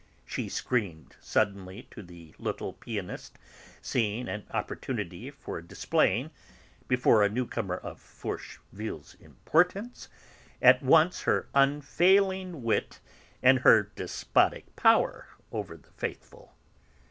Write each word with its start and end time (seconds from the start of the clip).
she 0.25 0.49
screamed 0.49 1.15
suddenly 1.19 1.87
to 1.91 2.01
the 2.01 2.33
little 2.39 2.73
pianist, 2.73 3.37
seeing 3.83 4.27
an 4.27 4.47
opportunity 4.49 5.29
for 5.29 5.61
displaying, 5.61 6.31
before 6.87 7.21
a 7.21 7.29
'newcomer' 7.29 7.77
of 7.77 7.99
Forcheville's 7.99 9.13
importance, 9.21 10.09
at 10.59 10.81
once 10.81 11.21
her 11.21 11.49
unfailing 11.53 12.63
wit 12.63 12.99
and 13.43 13.59
her 13.59 13.91
despotic 13.95 14.75
power 14.75 15.27
over 15.51 15.77
the 15.77 15.91
'faithful.' 15.91 16.51